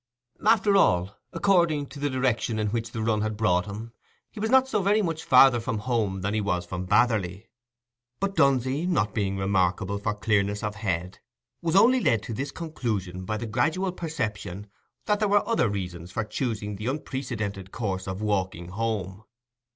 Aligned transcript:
After 0.43 0.75
all, 0.77 1.15
according 1.31 1.85
to 1.89 1.99
the 1.99 2.09
direction 2.09 2.57
in 2.57 2.69
which 2.69 2.89
the 2.91 3.03
run 3.03 3.21
had 3.21 3.37
brought 3.37 3.67
him, 3.67 3.93
he 4.31 4.39
was 4.39 4.49
not 4.49 4.67
so 4.67 4.81
very 4.81 5.03
much 5.03 5.23
farther 5.23 5.59
from 5.59 5.77
home 5.77 6.21
than 6.21 6.33
he 6.33 6.41
was 6.41 6.65
from 6.65 6.87
Batherley; 6.87 7.45
but 8.19 8.35
Dunsey, 8.35 8.87
not 8.87 9.13
being 9.13 9.37
remarkable 9.37 9.99
for 9.99 10.15
clearness 10.15 10.63
of 10.63 10.73
head, 10.73 11.19
was 11.61 11.75
only 11.75 11.99
led 11.99 12.23
to 12.23 12.33
this 12.33 12.49
conclusion 12.49 13.25
by 13.25 13.37
the 13.37 13.45
gradual 13.45 13.91
perception 13.91 14.65
that 15.05 15.19
there 15.19 15.29
were 15.29 15.47
other 15.47 15.69
reasons 15.69 16.11
for 16.11 16.23
choosing 16.23 16.77
the 16.77 16.87
unprecedented 16.87 17.71
course 17.71 18.07
of 18.07 18.23
walking 18.23 18.69
home. 18.69 19.23